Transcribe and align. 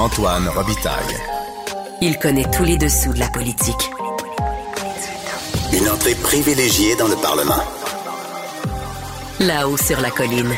Antoine 0.00 0.48
Robitaille. 0.48 1.14
Il 2.00 2.18
connaît 2.18 2.50
tous 2.50 2.64
les 2.64 2.78
dessous 2.78 3.12
de 3.12 3.18
la 3.18 3.28
politique. 3.28 3.90
Une 5.74 5.90
entrée 5.90 6.14
privilégiée 6.14 6.96
dans 6.96 7.06
le 7.06 7.16
Parlement. 7.16 7.62
Là-haut 9.40 9.76
sur 9.76 10.00
la 10.00 10.10
colline. 10.10 10.54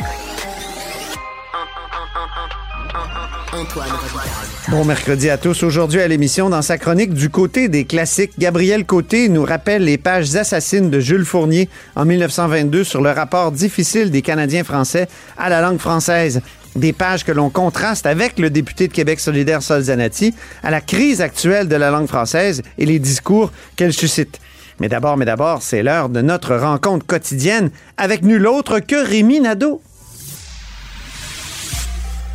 Antoine 3.53 3.91
Robitaille. 3.91 4.53
Bon 4.69 4.85
mercredi 4.85 5.29
à 5.29 5.39
tous. 5.39 5.65
Aujourd'hui 5.65 6.01
à 6.01 6.07
l'émission, 6.07 6.49
dans 6.49 6.63
sa 6.63 6.79
chronique 6.79 7.13
du 7.13 7.29
côté 7.29 7.69
des 7.69 7.85
classiques, 7.85 8.39
Gabriel 8.39 8.87
Côté 8.87 9.29
nous 9.29 9.45
rappelle 9.45 9.85
les 9.85 9.99
pages 9.99 10.37
assassines 10.37 10.89
de 10.89 11.01
Jules 11.01 11.25
Fournier 11.25 11.69
en 11.97 12.05
1922 12.05 12.85
sur 12.85 13.03
le 13.03 13.11
rapport 13.11 13.51
difficile 13.51 14.13
des 14.13 14.23
Canadiens 14.23 14.63
français 14.63 15.09
à 15.37 15.49
la 15.49 15.61
langue 15.61 15.81
française. 15.81 16.43
Des 16.75 16.93
pages 16.93 17.25
que 17.25 17.33
l'on 17.33 17.51
contraste 17.51 18.07
avec 18.07 18.39
le 18.39 18.49
député 18.49 18.89
de 18.89 18.93
Québec 18.93 19.21
solidaire 19.21 19.63
Sol 19.63 19.83
Zanetti 19.83 20.35
à 20.63 20.71
la 20.71 20.81
crise 20.81 21.21
actuelle 21.21 21.69
de 21.69 21.77
la 21.77 21.91
langue 21.91 22.09
française 22.09 22.63
et 22.79 22.87
les 22.87 22.99
discours 22.99 23.53
qu'elle 23.77 23.93
suscite. 23.93 24.41
Mais 24.81 24.89
d'abord, 24.89 25.17
mais 25.17 25.27
d'abord, 25.27 25.63
c'est 25.63 25.83
l'heure 25.83 26.09
de 26.09 26.23
notre 26.23 26.57
rencontre 26.57 27.07
quotidienne 27.07 27.71
avec 27.99 28.23
nul 28.23 28.47
autre 28.47 28.81
que 28.81 28.97
Rémi 29.07 29.41
Nadeau. 29.41 29.83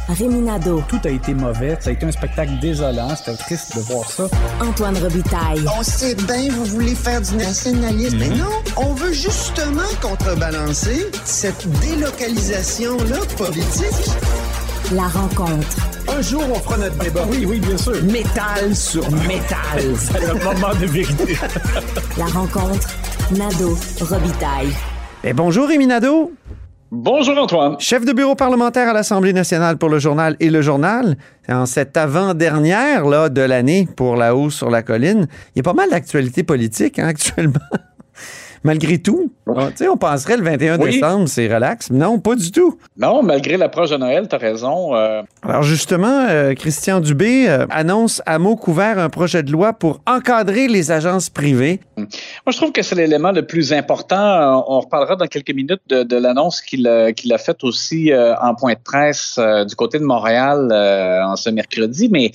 Rémi 0.07 0.41
Nadeau. 0.41 0.81
Tout 0.87 1.01
a 1.03 1.09
été 1.09 1.33
mauvais. 1.33 1.77
Ça 1.81 1.89
a 1.89 1.93
été 1.93 2.05
un 2.05 2.11
spectacle 2.11 2.51
désolant. 2.61 3.13
C'était 3.15 3.35
triste 3.35 3.75
de 3.75 3.81
voir 3.81 4.09
ça. 4.09 4.29
Antoine 4.61 4.97
Robitaille. 4.97 5.65
On 5.77 5.83
sait 5.83 6.15
bien, 6.15 6.49
vous 6.51 6.63
voulez 6.65 6.95
faire 6.95 7.21
du 7.21 7.35
nationalisme. 7.35 8.17
Mais 8.17 8.29
non, 8.29 8.45
on 8.77 8.93
veut 8.93 9.11
justement 9.11 9.81
contrebalancer 10.01 11.07
cette 11.25 11.67
délocalisation-là 11.81 13.17
politique. 13.37 14.11
La 14.95 15.03
rencontre. 15.09 15.75
Un 16.07 16.21
jour, 16.21 16.43
on 16.49 16.55
fera 16.55 16.77
notre 16.77 16.97
débat. 16.99 17.25
Oui, 17.29 17.45
oui, 17.45 17.59
bien 17.59 17.75
sûr. 17.75 18.01
Métal 18.03 18.73
sur 18.73 19.03
métal. 19.11 19.81
C'est 19.97 20.21
le 20.21 20.35
moment 20.35 20.73
de 20.79 20.85
vérité. 20.85 21.35
La 22.17 22.25
rencontre. 22.27 22.87
Nadeau. 23.31 23.77
Robitaille. 23.99 24.71
Et 25.25 25.33
bonjour 25.33 25.67
Rémi 25.67 25.87
Nadeau. 25.87 26.31
Bonjour 26.89 27.37
Antoine. 27.37 27.75
Chef 27.79 28.05
de 28.05 28.13
bureau 28.13 28.35
parlementaire 28.35 28.87
à 28.87 28.93
l'Assemblée 28.93 29.33
nationale 29.33 29.77
pour 29.77 29.89
le 29.89 29.99
journal 29.99 30.37
et 30.39 30.49
le 30.49 30.61
journal. 30.61 31.17
En 31.49 31.65
cette 31.65 31.97
avant-dernière 31.97 33.05
là, 33.05 33.27
de 33.27 33.41
l'année 33.41 33.89
pour 33.93 34.15
la 34.15 34.37
hausse 34.37 34.55
sur 34.55 34.69
la 34.69 34.83
colline, 34.83 35.27
il 35.53 35.57
y 35.57 35.59
a 35.59 35.63
pas 35.63 35.73
mal 35.73 35.89
d'actualités 35.89 36.43
politiques 36.43 36.97
hein, 36.97 37.07
actuellement. 37.07 37.59
Malgré 38.63 38.97
tout, 38.97 39.31
on, 39.45 39.71
tu 39.71 39.85
penserait 39.99 40.37
le 40.37 40.43
21 40.43 40.79
Oui. 40.79 40.91
décembre, 40.91 41.27
c'est 41.27 41.53
relax. 41.53 41.89
Non, 41.91 42.19
pas 42.19 42.35
du 42.35 42.51
tout. 42.51 42.77
Non, 42.97 43.23
malgré 43.23 43.57
l'approche 43.57 43.91
de 43.91 43.97
Noël, 43.97 44.27
t'as 44.27 44.37
raison. 44.37 44.95
euh, 44.95 45.21
Alors 45.43 45.63
justement, 45.63 46.25
euh, 46.29 46.53
Christian 46.53 46.99
Dubé 46.99 47.47
euh, 47.47 47.65
annonce 47.69 48.21
à 48.25 48.39
mots 48.39 48.55
couverts 48.55 48.99
un 48.99 49.09
projet 49.09 49.43
de 49.43 49.51
loi 49.51 49.73
pour 49.73 50.01
encadrer 50.07 50.67
les 50.67 50.91
agences 50.91 51.29
privées. 51.29 51.79
moi, 51.97 52.07
je 52.49 52.57
trouve 52.57 52.71
que 52.71 52.81
c'est 52.81 52.95
l'élément 52.95 53.31
le 53.31 53.45
plus 53.45 53.73
important. 53.73 54.63
On 54.67 54.79
reparlera 54.79 55.15
dans 55.15 55.27
quelques 55.27 55.53
minutes 55.53 55.81
de, 55.87 56.03
de 56.03 56.15
l'annonce 56.17 56.61
qu'il 56.61 56.87
a, 56.87 57.37
faite 57.37 57.63
aussi 57.63 58.11
en 58.41 58.55
point 58.55 58.73
de 58.73 58.79
presse 58.83 59.39
du 59.67 59.75
côté 59.75 59.99
de 59.99 60.03
Montréal 60.03 60.71
en 61.23 61.35
ce 61.35 61.49
mercredi, 61.49 62.09
mais 62.11 62.31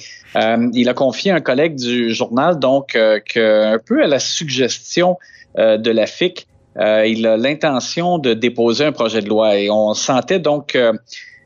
il 0.75 0.89
a 0.89 0.95
confié 0.95 1.33
à 1.33 1.37
un 1.37 1.41
collègue 1.41 1.75
du 1.77 2.12
journal, 2.15 2.59
donc, 2.59 2.93
que, 2.93 3.75
un 3.75 3.78
peu 3.78 4.03
à 4.03 4.06
la 4.06 4.19
suggestion 4.19 5.19
de 5.56 5.91
la 5.91 6.06
FIC, 6.06 6.47
euh, 6.78 7.06
il 7.06 7.27
a 7.27 7.36
l'intention 7.36 8.19
de 8.19 8.33
déposer 8.34 8.86
un 8.86 8.92
projet 8.92 9.20
de 9.20 9.28
loi 9.28 9.56
et 9.59 9.70
on 9.70 9.92
sentait 9.94 10.39
donc 10.39 10.75
euh, 10.75 10.92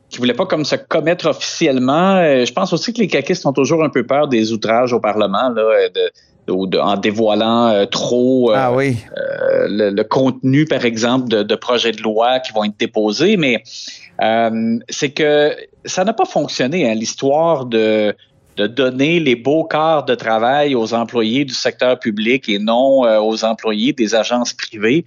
qu'il 0.09 0.19
voulait 0.19 0.33
pas 0.33 0.45
comme 0.45 0.63
se 0.63 0.75
commettre 0.75 1.27
officiellement. 1.27 2.15
Euh, 2.15 2.45
je 2.45 2.53
pense 2.53 2.71
aussi 2.71 2.93
que 2.93 2.99
les 2.99 3.07
caquistes 3.07 3.45
ont 3.45 3.53
toujours 3.53 3.83
un 3.83 3.89
peu 3.89 4.05
peur 4.05 4.27
des 4.29 4.53
outrages 4.53 4.93
au 4.93 4.99
Parlement, 5.01 5.49
là, 5.49 5.61
euh, 5.61 5.89
de, 5.89 6.51
ou 6.53 6.65
de- 6.65 6.77
en 6.77 6.95
dévoilant 6.95 7.67
euh, 7.67 7.85
trop 7.85 8.51
euh, 8.51 8.55
ah 8.57 8.71
oui. 8.73 8.95
euh, 9.17 9.67
le, 9.69 9.89
le 9.89 10.03
contenu, 10.05 10.63
par 10.65 10.85
exemple, 10.85 11.27
de, 11.27 11.55
projets 11.55 11.91
de 11.91 12.01
loi 12.01 12.39
qui 12.39 12.53
vont 12.53 12.63
être 12.63 12.79
déposés, 12.79 13.35
mais 13.35 13.61
euh, 14.21 14.79
c'est 14.87 15.11
que 15.11 15.53
ça 15.83 16.05
n'a 16.05 16.13
pas 16.13 16.25
fonctionné, 16.25 16.89
hein, 16.89 16.93
l'histoire 16.95 17.65
de 17.65 18.15
de 18.57 18.67
donner 18.67 19.19
les 19.19 19.35
beaux 19.35 19.63
quarts 19.63 20.03
de 20.05 20.15
travail 20.15 20.73
aux 20.75 20.93
employés 20.93 21.45
du 21.45 21.53
secteur 21.53 21.99
public 21.99 22.49
et 22.49 22.59
non 22.59 23.05
euh, 23.05 23.19
aux 23.19 23.45
employés 23.45 23.93
des 23.93 24.15
agences 24.15 24.51
privées, 24.53 25.05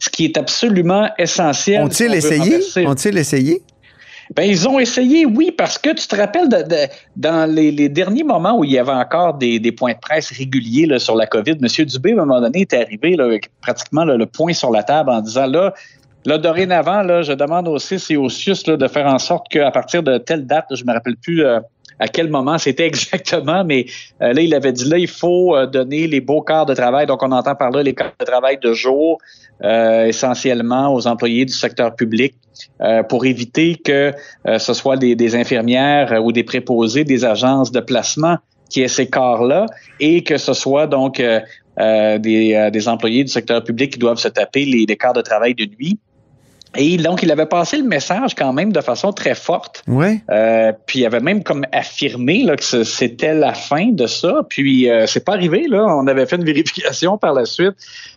ce 0.00 0.08
qui 0.10 0.24
est 0.24 0.36
absolument 0.36 1.08
essentiel. 1.18 1.80
si 1.92 2.04
Ont-ils 2.04 2.10
on 2.10 2.14
essayé? 2.14 2.86
Ont-ils 2.86 3.18
essayé? 3.18 3.62
ben, 4.36 4.44
ils 4.44 4.68
ont 4.68 4.78
essayé, 4.78 5.26
oui, 5.26 5.50
parce 5.50 5.76
que 5.76 5.90
tu 5.90 6.06
te 6.06 6.14
rappelles 6.16 6.48
de, 6.48 6.62
de- 6.62 6.88
dans 7.16 7.52
les, 7.52 7.70
les 7.72 7.88
derniers 7.88 8.22
moments 8.22 8.56
où 8.58 8.64
il 8.64 8.70
y 8.70 8.78
avait 8.78 8.92
encore 8.92 9.34
des, 9.34 9.58
des 9.58 9.72
points 9.72 9.92
de 9.92 9.98
presse 9.98 10.30
réguliers 10.30 10.86
là, 10.86 10.98
sur 11.00 11.16
la 11.16 11.26
COVID, 11.26 11.56
M. 11.62 11.84
Dubé, 11.86 12.10
à 12.10 12.14
un 12.14 12.24
moment 12.24 12.40
donné, 12.40 12.60
est 12.60 12.74
arrivé 12.74 13.16
là, 13.16 13.24
avec 13.24 13.50
pratiquement 13.60 14.04
là, 14.04 14.16
le 14.16 14.26
point 14.26 14.52
sur 14.52 14.70
la 14.70 14.82
table 14.84 15.10
en 15.10 15.20
disant 15.20 15.46
là, 15.46 15.74
là 16.26 16.38
dorénavant, 16.38 17.02
là, 17.02 17.22
je 17.22 17.32
demande 17.32 17.66
au 17.66 17.78
CIS 17.78 18.04
et 18.10 18.16
au 18.16 18.28
CIUS 18.28 18.62
de 18.66 18.88
faire 18.88 19.06
en 19.06 19.18
sorte 19.18 19.48
qu'à 19.48 19.70
partir 19.72 20.02
de 20.04 20.18
telle 20.18 20.46
date, 20.46 20.66
je 20.74 20.84
me 20.84 20.92
rappelle 20.92 21.16
plus 21.16 21.44
euh, 21.44 21.58
à 22.00 22.08
quel 22.08 22.30
moment 22.30 22.58
c'était 22.58 22.86
exactement, 22.86 23.62
mais 23.62 23.86
euh, 24.22 24.32
là, 24.32 24.40
il 24.40 24.54
avait 24.54 24.72
dit 24.72 24.88
là, 24.88 24.98
il 24.98 25.06
faut 25.06 25.54
euh, 25.54 25.66
donner 25.66 26.06
les 26.06 26.20
beaux 26.20 26.40
quarts 26.40 26.66
de 26.66 26.74
travail. 26.74 27.06
Donc, 27.06 27.22
on 27.22 27.30
entend 27.30 27.54
par 27.54 27.70
là 27.70 27.82
les 27.82 27.94
quarts 27.94 28.14
de 28.18 28.24
travail 28.24 28.58
de 28.60 28.72
jour, 28.72 29.18
euh, 29.62 30.06
essentiellement 30.06 30.92
aux 30.92 31.06
employés 31.06 31.44
du 31.44 31.52
secteur 31.52 31.94
public, 31.94 32.34
euh, 32.80 33.02
pour 33.02 33.26
éviter 33.26 33.76
que 33.76 34.12
ce 34.58 34.74
soit 34.74 34.96
des, 34.96 35.36
infirmières 35.36 36.22
ou 36.24 36.32
des 36.32 36.42
préposés 36.42 37.04
des 37.04 37.24
agences 37.24 37.70
de 37.70 37.80
placement 37.80 38.36
qui 38.70 38.82
aient 38.82 38.88
ces 38.88 39.08
corps-là 39.08 39.66
et 39.98 40.22
que 40.22 40.36
ce 40.36 40.52
soit 40.52 40.86
donc 40.86 41.22
des, 41.76 42.88
employés 42.88 43.24
du 43.24 43.30
secteur 43.30 43.62
public 43.64 43.92
qui 43.92 43.98
doivent 43.98 44.18
se 44.18 44.28
taper 44.28 44.64
les, 44.64 44.86
les 44.86 44.96
de 45.14 45.20
travail 45.22 45.54
de 45.54 45.64
nuit. 45.64 45.98
Et 46.76 46.96
donc, 46.98 47.24
il 47.24 47.32
avait 47.32 47.46
passé 47.46 47.78
le 47.78 47.82
message 47.82 48.36
quand 48.36 48.52
même 48.52 48.72
de 48.72 48.80
façon 48.80 49.12
très 49.12 49.34
forte. 49.34 49.82
Oui. 49.88 50.20
Euh, 50.30 50.72
puis 50.86 51.00
il 51.00 51.06
avait 51.06 51.18
même 51.18 51.42
comme 51.42 51.64
affirmé 51.72 52.44
là, 52.44 52.54
que 52.54 52.62
c'était 52.84 53.34
la 53.34 53.54
fin 53.54 53.86
de 53.88 54.06
ça. 54.06 54.42
Puis 54.48 54.88
euh, 54.88 55.06
c'est 55.08 55.24
pas 55.24 55.32
arrivé 55.32 55.66
là. 55.68 55.84
On 55.88 56.06
avait 56.06 56.26
fait 56.26 56.36
une 56.36 56.44
vérification 56.44 57.18
par 57.18 57.34
la 57.34 57.44
suite. 57.44 57.74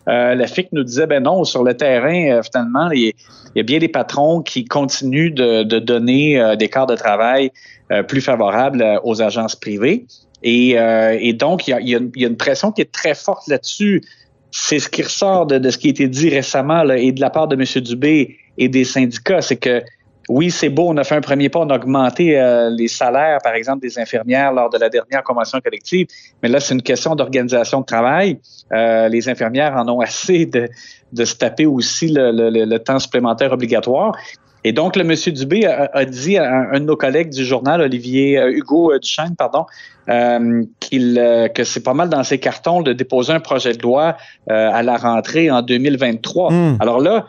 Euh, 0.07 0.35
la 0.35 0.45
FIC 0.45 0.67
nous 0.71 0.83
disait 0.83 1.07
ben 1.07 1.23
non 1.23 1.43
sur 1.45 1.63
le 1.63 1.75
terrain 1.75 2.31
euh, 2.37 2.41
finalement 2.43 2.91
il 2.91 3.13
y, 3.55 3.59
a- 3.59 3.63
bien 3.63 3.79
des 3.79 3.87
patrons 3.87 4.41
qui 4.41 4.65
continuent 4.65 5.33
de, 5.33 5.63
de 5.63 5.79
donner 5.79 6.39
euh, 6.39 6.55
des 6.55 6.69
quarts 6.69 6.87
de 6.87 6.95
travail 6.95 7.49
euh, 7.91 8.03
plus 8.03 8.21
favorables 8.21 8.99
aux 9.03 9.21
agences 9.21 9.55
privées. 9.55 10.05
Et, 10.43 10.77
euh, 10.77 11.17
et 11.19 11.33
donc 11.33 11.67
il 11.67 11.71
y 11.71 11.73
a, 11.73 11.79
il 11.79 11.89
y 11.89 11.95
a 11.95 11.97
une- 11.97 12.11
il 12.15 12.21
y 12.21 12.25
a 12.25 12.27
une 12.27 12.37
pression 12.37 12.71
qui 12.71 12.81
est 12.81 12.91
très 12.91 13.15
forte 13.15 13.47
là-dessus. 13.47 14.03
C'est 14.51 14.77
ce 14.77 14.87
qui 14.89 15.01
ressort 15.01 15.47
de, 15.47 15.57
de 15.57 15.69
ce 15.71 15.79
qui 15.79 15.87
a 15.87 15.89
été 15.89 16.07
dit 16.07 16.29
récemment 16.29 16.83
là, 16.83 16.97
et 16.97 17.11
de 17.11 17.19
la 17.21 17.31
part 17.31 17.47
de 17.47 17.55
M. 17.55 17.63
Dubé 17.81 18.37
et 18.57 18.67
des 18.69 18.83
syndicats, 18.85 19.41
c'est 19.41 19.57
que 19.57 19.81
oui, 20.29 20.51
c'est 20.51 20.69
beau, 20.69 20.85
on 20.87 20.95
a 20.95 21.03
fait 21.03 21.15
un 21.15 21.21
premier 21.21 21.49
pas, 21.49 21.59
on 21.59 21.69
a 21.69 21.75
augmenté 21.75 22.39
euh, 22.39 22.69
les 22.69 22.87
salaires, 22.87 23.39
par 23.43 23.55
exemple, 23.55 23.81
des 23.81 23.99
infirmières 23.99 24.53
lors 24.53 24.69
de 24.69 24.77
la 24.77 24.87
dernière 24.87 25.21
convention 25.21 25.59
collective, 25.59 26.07
mais 26.41 26.47
là, 26.47 26.61
c'est 26.61 26.73
une 26.73 26.81
question 26.81 27.13
d'organisation 27.13 27.81
de 27.81 27.85
travail. 27.85 28.39
Euh, 28.71 29.09
les 29.09 29.27
infirmières 29.27 29.75
en 29.75 29.85
ont 29.89 29.99
assez 29.99 30.45
de, 30.45 30.69
de 31.11 31.25
se 31.25 31.35
taper 31.35 31.65
aussi 31.65 32.07
le, 32.07 32.31
le- 32.31 32.49
le- 32.49 32.63
le 32.63 32.79
temps 32.79 32.99
supplémentaire 32.99 33.51
obligatoire. 33.51 34.15
Et 34.63 34.71
donc, 34.71 34.95
le 34.95 35.03
monsieur 35.03 35.33
Dubé 35.33 35.65
a, 35.65 35.89
a 35.93 36.05
dit 36.05 36.37
à 36.37 36.49
un, 36.49 36.71
un 36.71 36.79
de 36.79 36.85
nos 36.85 36.95
collègues 36.95 37.29
du 37.31 37.43
journal, 37.43 37.81
Olivier 37.81 38.39
euh, 38.39 38.49
Hugo 38.49 38.93
euh, 38.93 38.99
Duchesne, 38.99 39.35
pardon, 39.37 39.65
euh, 40.07 40.63
qu'il 40.79 41.19
euh, 41.19 41.49
que 41.49 41.65
c'est 41.65 41.83
pas 41.83 41.93
mal 41.93 42.07
dans 42.07 42.23
ses 42.23 42.37
cartons 42.39 42.81
de 42.81 42.93
déposer 42.93 43.33
un 43.33 43.41
projet 43.41 43.73
de 43.73 43.81
loi 43.83 44.15
euh, 44.49 44.69
à 44.71 44.81
la 44.83 44.95
rentrée 44.95 45.51
en 45.51 45.61
2023. 45.61 46.49
Hmm. 46.53 46.77
Alors 46.79 47.01
là, 47.01 47.25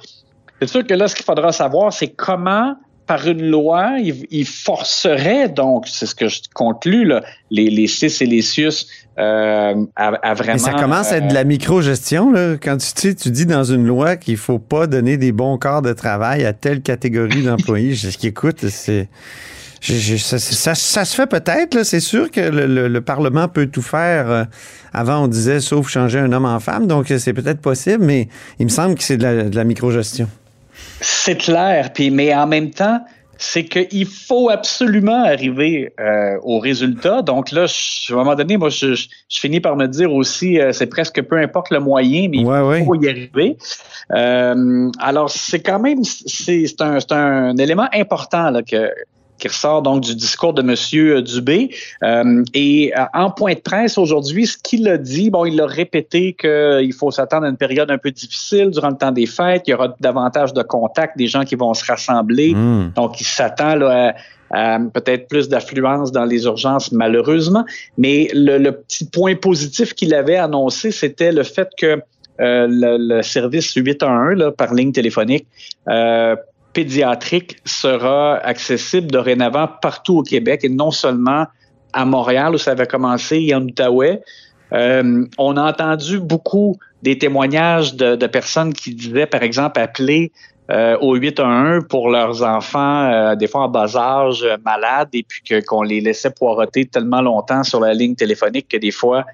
c'est 0.61 0.69
sûr 0.69 0.87
que 0.87 0.95
là, 0.95 1.09
ce 1.09 1.15
qu'il 1.15 1.25
faudra 1.25 1.53
savoir, 1.53 1.93
c'est 1.93 2.09
comment, 2.09 2.77
par 3.07 3.27
une 3.29 3.51
loi, 3.51 3.97
il, 3.99 4.27
il 4.31 4.47
forcerait, 4.47 5.49
donc, 5.51 5.87
c'est 5.89 6.07
ce 6.07 6.15
que 6.15 6.29
je 6.29 6.41
conclus, 6.55 7.05
là, 7.05 7.23
les, 7.51 7.69
les 7.71 7.87
CIS 7.87 8.23
et 8.23 8.27
les 8.27 8.41
CIUS 8.43 8.87
euh, 9.19 9.75
à, 9.95 10.09
à 10.09 10.35
vraiment... 10.35 10.55
Mais 10.55 10.59
ça 10.59 10.73
commence 10.73 11.13
à 11.13 11.19
être 11.19 11.29
de 11.29 11.35
la 11.35 11.45
micro-gestion, 11.45 12.33
là. 12.33 12.55
Quand 12.61 12.79
tu, 12.79 13.15
tu 13.15 13.31
dis 13.31 13.47
dans 13.47 13.63
une 13.65 13.87
loi 13.87 14.17
qu'il 14.17 14.37
faut 14.39 14.59
pas 14.59 14.87
donner 14.87 15.17
des 15.19 15.33
bons 15.33 15.59
quarts 15.59 15.83
de 15.83 15.93
travail 15.93 16.45
à 16.45 16.53
telle 16.53 16.81
catégorie 16.83 17.43
d'employés. 17.43 17.95
Je- 17.95 18.09
Écoute, 18.27 18.67
c'est. 18.69 19.09
je- 19.81 19.95
je- 19.95 20.17
ça, 20.17 20.39
ça- 20.39 20.75
ça 20.75 21.05
se 21.05 21.15
fait 21.15 21.27
peut-être. 21.29 21.85
C'est 21.85 22.01
sûr 22.01 22.31
que 22.31 22.41
le, 22.41 22.67
le- 22.67 22.89
le 22.89 23.01
Parlement 23.03 23.47
peut 23.49 23.67
tout 23.67 23.83
faire. 23.83 24.31
euh, 24.31 24.45
Avant, 24.93 25.25
on 25.25 25.29
disait 25.29 25.61
sauf 25.61 25.89
changer 25.89 26.19
un 26.21 26.33
homme 26.33 26.47
en 26.47 26.59
femme, 26.59 26.87
donc 26.89 27.11
euh, 27.11 27.19
c'est 27.19 27.35
peut-être 27.35 27.61
possible, 27.61 28.03
mais 28.05 28.29
il 28.59 28.65
me 28.65 28.71
semble 28.71 28.95
que 28.97 29.03
c'est 29.05 29.17
de 29.19 29.23
la, 29.23 29.43
de 29.45 29.55
la 29.55 29.65
micro-gestion. 29.65 30.29
C'est 31.01 31.37
clair, 31.37 31.93
puis 31.93 32.11
mais 32.11 32.35
en 32.35 32.47
même 32.47 32.71
temps, 32.71 33.01
c'est 33.37 33.65
qu'il 33.65 34.07
faut 34.07 34.49
absolument 34.49 35.25
arriver 35.25 35.93
euh, 35.99 36.39
au 36.45 36.61
résultat. 36.61 37.21
Donc 37.23 37.51
là, 37.51 37.67
je- 37.67 38.13
à 38.13 38.15
un 38.15 38.19
moment 38.19 38.37
donné, 38.37 38.57
moi, 38.57 38.69
je, 38.71 38.95
je- 38.95 39.09
je 39.29 39.41
finis 39.41 39.61
par 39.61 39.77
me 39.77 39.87
dire 39.87 40.13
aussi, 40.13 40.61
euh, 40.61 40.71
c'est 40.73 40.87
presque 40.87 41.21
peu 41.23 41.37
importe 41.37 41.71
le 41.71 41.81
moyen, 41.81 42.29
mais 42.31 42.45
Ouais, 42.45 42.81
il 42.81 42.85
faut 42.87 42.95
y 42.95 43.09
arriver. 43.09 43.57
Euh, 44.13 44.89
alors, 45.01 45.31
c'est 45.31 45.61
quand 45.61 45.81
même, 45.81 46.05
c'est 46.05 46.67
c'est 46.67 46.81
un, 46.81 47.01
c'est 47.01 47.13
un 47.13 47.57
élément 47.57 47.89
important 47.93 48.51
là, 48.51 48.63
que 48.63 48.89
qui 49.39 49.49
ressort 49.49 49.83
donc 49.83 50.03
du 50.03 50.15
discours 50.15 50.55
de 50.55 50.63
M. 50.63 51.23
Dubé. 51.23 51.75
Euh, 52.03 52.45
et 52.55 52.93
euh, 52.97 53.05
en 53.15 53.31
point 53.31 53.55
de 53.55 53.61
presse 53.61 53.99
aujourd'hui, 53.99 54.47
ce 54.47 54.57
qu'il 54.57 54.89
a 54.89 54.99
dit, 54.99 55.31
bon, 55.31 55.45
il 55.45 55.61
a 55.61 55.67
répété 55.67 56.35
qu'il 56.35 56.93
faut 56.93 57.11
s'attendre 57.11 57.47
à 57.47 57.49
une 57.49 57.57
période 57.57 57.91
un 57.91 57.99
peu 57.99 58.11
difficile 58.11 58.71
durant 58.71 58.91
le 58.91 58.97
temps 58.97 59.13
des 59.13 59.27
fêtes. 59.27 59.65
Il 59.67 59.73
y 59.73 59.75
aura 59.75 59.95
davantage 60.01 60.53
de 60.53 60.63
contacts, 60.63 61.19
des 61.19 61.27
gens 61.27 61.45
qui 61.45 61.57
vont 61.57 61.75
se 61.75 61.85
rassembler. 61.85 62.55
Mmh. 62.55 62.93
Donc, 62.95 63.21
il 63.21 63.25
s'attend 63.25 63.81
à, 63.83 64.15
à 64.51 64.79
peut-être 64.93 65.29
plus 65.29 65.49
d'affluence 65.49 66.13
dans 66.13 66.25
les 66.25 66.45
urgences, 66.45 66.93
malheureusement. 66.93 67.65
Mais 67.99 68.29
le, 68.33 68.59
le 68.59 68.73
petit 68.73 69.05
point 69.05 69.35
positif 69.35 69.95
qu'il 69.95 70.15
avait 70.15 70.37
annoncé, 70.37 70.91
c'était 70.91 71.33
le 71.33 71.43
fait 71.43 71.69
que 71.77 72.01
euh, 72.41 72.67
le, 72.69 72.97
le, 72.99 73.23
service 73.23 73.73
811 73.75 74.37
là, 74.37 74.51
par 74.51 74.75
ligne 74.75 74.91
téléphonique 74.91 75.47
euh, 75.89 76.35
pédiatrique 76.75 77.57
sera 77.65 78.37
accessible 78.37 79.07
dorénavant 79.11 79.69
partout 79.81 80.19
au 80.19 80.23
Québec 80.23 80.61
et 80.65 80.69
non 80.69 80.91
seulement 80.91 81.47
à 81.93 82.05
Montréal 82.05 82.55
où 82.55 82.59
ça 82.59 82.73
avait 82.73 82.87
commencé 82.87 83.39
et 83.41 83.55
en 83.55 83.63
Outaouais. 83.63 84.21
Euh, 84.73 85.25
on 85.39 85.57
a 85.57 85.63
entendu 85.63 86.19
beaucoup 86.19 86.77
des 87.03 87.17
témoignages 87.19 87.95
de, 87.95 88.27
personnes 88.27 88.73
qui 88.73 88.95
disaient, 88.95 89.27
par 89.27 89.43
exemple, 89.43 89.79
appeler 89.79 90.33
euh, 90.71 90.97
au 91.01 91.15
811 91.15 91.85
pour 91.89 92.09
leurs 92.09 92.43
enfants, 92.43 93.11
euh, 93.11 93.37
des 93.37 93.47
fois 93.47 93.65
en 93.65 93.69
bas 93.69 93.95
âge, 93.97 94.43
euh, 94.43 94.57
malades, 94.65 95.11
et 95.13 95.23
puis 95.23 95.63
qu'on 95.63 95.83
les 95.83 96.01
laissait 96.01 96.31
poireauter 96.31 96.87
tellement 96.87 97.21
longtemps 97.21 97.63
sur 97.63 97.81
la 97.81 97.93
ligne 97.93 98.15
téléphonique 98.15 98.69
que 98.69 98.79
des 98.79 98.91
fois, 98.91 99.27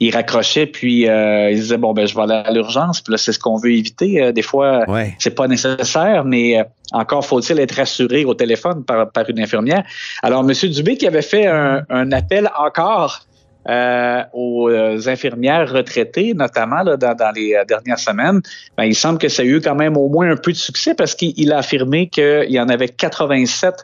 ils 0.00 0.14
raccrochaient 0.14 0.66
puis 0.66 1.08
euh, 1.08 1.50
ils 1.50 1.56
disaient 1.56 1.78
bon 1.78 1.92
ben 1.92 2.06
je 2.06 2.14
vais 2.14 2.22
aller 2.22 2.34
à 2.34 2.50
l'urgence. 2.52 3.00
Puis 3.00 3.12
là 3.12 3.18
c'est 3.18 3.32
ce 3.32 3.38
qu'on 3.38 3.56
veut 3.56 3.72
éviter. 3.72 4.22
Euh, 4.22 4.32
des 4.32 4.42
fois 4.42 4.88
ouais. 4.88 5.14
c'est 5.18 5.34
pas 5.34 5.48
nécessaire 5.48 6.24
mais 6.24 6.58
euh, 6.58 6.64
encore 6.92 7.24
faut-il 7.24 7.58
être 7.58 7.76
rassuré 7.76 8.24
au 8.24 8.34
téléphone 8.34 8.84
par, 8.84 9.10
par 9.10 9.28
une 9.28 9.40
infirmière. 9.40 9.84
Alors 10.22 10.44
monsieur 10.44 10.68
Dubé 10.68 10.96
qui 10.96 11.06
avait 11.06 11.22
fait 11.22 11.46
un, 11.46 11.82
un 11.88 12.12
appel 12.12 12.50
encore 12.58 13.26
euh, 13.68 14.22
aux 14.32 14.70
infirmières 15.08 15.72
retraitées, 15.72 16.34
notamment 16.34 16.84
là, 16.84 16.96
dans, 16.96 17.16
dans, 17.16 17.32
les 17.34 17.60
dernières 17.66 17.98
semaines, 17.98 18.40
ben, 18.76 18.84
il 18.84 18.94
semble 18.94 19.18
que 19.18 19.28
ça 19.28 19.42
a 19.42 19.44
eu 19.44 19.60
quand 19.60 19.74
même 19.74 19.96
au 19.96 20.08
moins 20.08 20.30
un 20.30 20.36
peu 20.36 20.52
de 20.52 20.56
succès 20.56 20.94
parce 20.94 21.16
qu'il 21.16 21.52
a 21.52 21.58
affirmé 21.58 22.08
qu'il 22.08 22.50
y 22.50 22.60
en 22.60 22.68
avait 22.68 22.88
87 22.88 23.74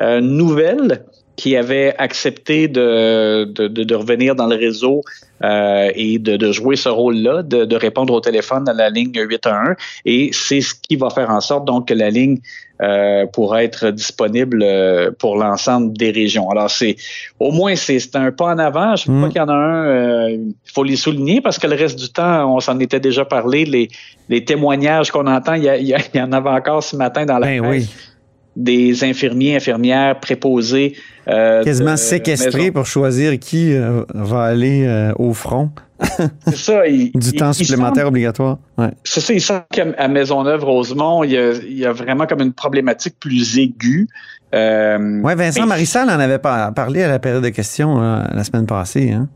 euh, 0.00 0.20
nouvelles 0.20 1.04
qui 1.36 1.56
avaient 1.56 1.94
accepté 1.98 2.68
de, 2.68 3.44
de, 3.44 3.66
de, 3.66 3.94
revenir 3.94 4.34
dans 4.34 4.46
le 4.46 4.56
réseau 4.56 5.02
euh, 5.42 5.90
et 5.94 6.18
de, 6.18 6.36
de, 6.36 6.52
jouer 6.52 6.76
ce 6.76 6.88
rôle-là, 6.88 7.42
de, 7.42 7.64
de, 7.64 7.76
répondre 7.76 8.14
au 8.14 8.20
téléphone 8.20 8.68
à 8.68 8.72
la 8.72 8.88
ligne 8.88 9.12
811. 9.14 9.74
Et 10.04 10.30
c'est 10.32 10.60
ce 10.60 10.74
qui 10.74 10.96
va 10.96 11.10
faire 11.10 11.30
en 11.30 11.40
sorte 11.40 11.64
donc 11.64 11.88
que 11.88 11.94
la 11.94 12.10
ligne 12.10 12.38
euh, 12.82 13.26
pourra 13.26 13.64
être 13.64 13.90
disponible 13.90 14.62
euh, 14.62 15.10
pour 15.18 15.36
l'ensemble 15.36 15.96
des 15.96 16.10
régions. 16.10 16.48
Alors 16.50 16.70
c'est 16.70 16.96
au 17.40 17.50
moins 17.50 17.74
c'est 17.74 18.14
un 18.14 18.30
pas 18.30 18.46
en 18.46 18.58
avant. 18.58 18.94
Je 18.94 19.04
crois 19.04 19.14
mm. 19.14 19.28
qu'il 19.28 19.38
y 19.38 19.40
en 19.40 19.48
a 19.48 19.54
un, 19.54 19.86
euh, 19.86 20.30
il 20.30 20.72
faut 20.72 20.84
les 20.84 20.96
souligner 20.96 21.40
parce 21.40 21.58
que 21.58 21.66
le 21.66 21.76
reste 21.76 21.98
du 21.98 22.08
temps, 22.08 22.54
on 22.54 22.60
s'en 22.60 22.78
était 22.78 23.00
déjà 23.00 23.24
parlé. 23.24 23.64
Les, 23.64 23.88
les 24.28 24.44
témoignages 24.44 25.10
qu'on 25.10 25.26
entend, 25.26 25.54
il 25.54 25.64
y, 25.64 25.68
a, 25.68 25.76
il 25.76 25.86
y, 25.86 26.20
en 26.20 26.32
avait 26.32 26.50
encore 26.50 26.82
ce 26.82 26.96
matin 26.96 27.26
dans 27.26 27.38
la 27.38 27.46
ben 27.46 27.62
presse. 27.62 27.84
Oui 27.84 28.13
des 28.56 29.04
infirmiers, 29.04 29.56
infirmières 29.56 30.18
préposés. 30.20 30.96
Euh, 31.28 31.64
Quasiment 31.64 31.96
séquestrés 31.96 32.70
pour 32.70 32.86
choisir 32.86 33.38
qui 33.38 33.72
euh, 33.72 34.04
va 34.14 34.44
aller 34.44 34.84
euh, 34.86 35.12
au 35.16 35.32
front. 35.32 35.70
c'est 36.46 36.56
ça. 36.56 36.86
Il, 36.86 37.12
du 37.12 37.28
il, 37.28 37.34
temps 37.34 37.52
supplémentaire 37.52 38.08
obligatoire. 38.08 38.58
Ouais. 38.76 38.90
C'est 39.04 39.20
ça. 39.20 39.32
Il 39.32 39.40
semble 39.40 39.64
qu'à 39.72 40.08
Maisonneuve-Rosemont, 40.08 41.24
il, 41.24 41.32
il, 41.32 41.78
y 41.78 41.86
a 41.86 41.92
vraiment 41.92 42.26
comme 42.26 42.42
une 42.42 42.52
problématique 42.52 43.16
plus 43.18 43.58
aiguë. 43.58 44.06
Oui, 44.52 45.34
Vincent 45.34 45.66
Marissal 45.66 46.08
en 46.08 46.20
avait 46.20 46.38
parlé 46.38 47.02
à 47.02 47.08
la 47.08 47.18
période 47.18 47.42
de 47.42 47.48
questions 47.48 47.98
la 47.98 48.44
semaine 48.44 48.66
passée, 48.66 49.10
hein, 49.10 49.28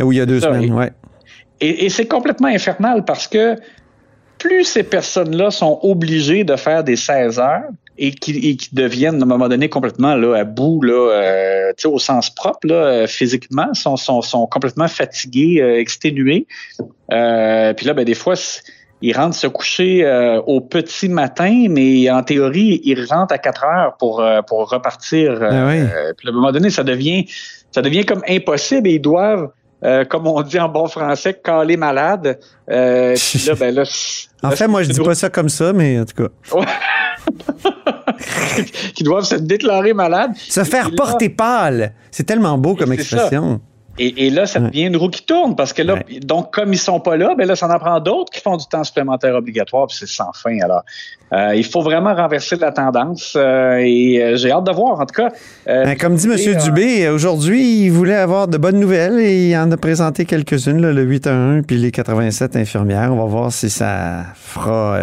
ou 0.00 0.12
il 0.12 0.18
y 0.18 0.20
a 0.20 0.26
deux 0.26 0.38
ça, 0.38 0.46
semaines. 0.46 0.72
ouais. 0.72 0.92
Et, 1.60 1.86
et 1.86 1.88
c'est 1.88 2.06
complètement 2.06 2.46
infernal 2.46 3.04
parce 3.04 3.26
que 3.26 3.56
plus 4.40 4.64
ces 4.64 4.82
personnes-là 4.82 5.50
sont 5.50 5.78
obligées 5.82 6.42
de 6.42 6.56
faire 6.56 6.82
des 6.82 6.96
16 6.96 7.38
heures, 7.38 7.68
et 8.00 8.12
qui, 8.12 8.32
et 8.48 8.56
qui, 8.56 8.74
deviennent 8.74 9.20
à 9.20 9.24
un 9.24 9.28
moment 9.28 9.48
donné 9.48 9.68
complètement 9.68 10.14
là, 10.14 10.34
à 10.34 10.44
bout, 10.44 10.82
là, 10.82 11.12
euh, 11.12 11.72
au 11.84 11.98
sens 11.98 12.30
propre, 12.30 12.66
là, 12.66 13.06
physiquement, 13.06 13.72
sont, 13.74 13.96
sont, 13.96 14.22
sont 14.22 14.46
complètement 14.46 14.88
fatigués, 14.88 15.60
euh, 15.60 15.78
exténués. 15.78 16.46
Euh, 17.12 17.74
puis 17.74 17.86
là, 17.86 17.92
ben, 17.92 18.04
des 18.04 18.14
fois, 18.14 18.34
ils 19.02 19.12
rentrent 19.14 19.36
se 19.36 19.46
coucher 19.46 20.04
euh, 20.04 20.40
au 20.40 20.62
petit 20.62 21.10
matin, 21.10 21.66
mais 21.68 22.10
en 22.10 22.22
théorie, 22.22 22.80
ils 22.84 23.04
rentrent 23.04 23.34
à 23.34 23.38
4 23.38 23.64
heures 23.64 23.96
pour, 23.98 24.20
euh, 24.20 24.40
pour 24.42 24.70
repartir. 24.70 25.38
Ah 25.42 25.66
oui. 25.68 25.84
puis 26.16 26.26
à 26.26 26.30
un 26.30 26.34
moment 26.34 26.52
donné, 26.52 26.70
ça 26.70 26.82
devient, 26.82 27.26
ça 27.70 27.82
devient 27.82 28.06
comme 28.06 28.22
impossible 28.26 28.88
et 28.88 28.94
ils 28.94 29.00
doivent 29.00 29.50
euh, 29.82 30.04
comme 30.04 30.26
on 30.26 30.42
dit 30.42 30.58
en 30.58 30.68
bon 30.68 30.86
français, 30.86 31.40
caler 31.42 31.76
malade. 31.76 32.38
Euh, 32.70 33.16
là, 33.46 33.54
ben 33.58 33.74
là, 33.74 33.82
en 34.42 34.50
là, 34.50 34.56
fait, 34.56 34.68
moi, 34.68 34.82
je 34.82 34.90
dis 34.90 35.00
pas 35.00 35.14
ça 35.14 35.30
comme 35.30 35.48
ça, 35.48 35.72
mais 35.72 36.00
en 36.00 36.04
tout 36.04 36.22
cas. 36.22 36.28
Qui 38.94 39.02
doivent 39.02 39.24
se 39.24 39.36
déclarer 39.36 39.92
malades. 39.92 40.32
Se 40.36 40.64
faire 40.64 40.90
porter 40.94 41.28
pâle. 41.28 41.94
C'est 42.10 42.24
tellement 42.24 42.58
beau 42.58 42.74
comme 42.74 42.92
expression. 42.92 43.60
Et, 44.02 44.26
et, 44.26 44.30
là, 44.30 44.46
ça 44.46 44.60
devient 44.60 44.84
une 44.84 44.96
roue 44.96 45.10
qui 45.10 45.22
tourne 45.22 45.54
parce 45.54 45.74
que 45.74 45.82
là, 45.82 45.94
ouais. 45.94 46.20
donc, 46.20 46.54
comme 46.54 46.72
ils 46.72 46.78
sont 46.78 47.00
pas 47.00 47.18
là, 47.18 47.34
ben 47.36 47.46
là, 47.46 47.54
ça 47.54 47.68
en 47.68 47.78
prend 47.78 48.00
d'autres 48.00 48.32
qui 48.32 48.40
font 48.40 48.56
du 48.56 48.64
temps 48.66 48.82
supplémentaire 48.82 49.34
obligatoire, 49.34 49.88
puis 49.88 49.96
c'est 50.00 50.08
sans 50.08 50.32
fin. 50.32 50.58
Alors, 50.62 50.82
euh, 51.34 51.54
il 51.54 51.64
faut 51.64 51.82
vraiment 51.82 52.14
renverser 52.14 52.56
la 52.56 52.72
tendance 52.72 53.34
euh, 53.36 53.76
et 53.78 54.22
euh, 54.22 54.36
j'ai 54.36 54.50
hâte 54.50 54.64
de 54.64 54.72
voir, 54.72 54.98
en 54.98 55.04
tout 55.04 55.14
cas. 55.14 55.28
Ben, 55.66 55.96
comme 55.98 56.16
dit 56.16 56.28
M. 56.28 56.56
Dubé, 56.64 57.10
aujourd'hui, 57.10 57.84
il 57.84 57.90
voulait 57.90 58.16
avoir 58.16 58.48
de 58.48 58.56
bonnes 58.56 58.80
nouvelles 58.80 59.20
et 59.20 59.50
il 59.50 59.56
en 59.56 59.70
a 59.70 59.76
présenté 59.76 60.24
quelques-unes, 60.24 60.80
le 60.80 61.02
8 61.02 61.26
à 61.26 61.34
1 61.34 61.62
puis 61.62 61.76
les 61.76 61.90
87 61.90 62.56
infirmières. 62.56 63.12
On 63.12 63.16
va 63.16 63.26
voir 63.26 63.52
si 63.52 63.68
ça 63.68 64.24
fera, 64.34 64.98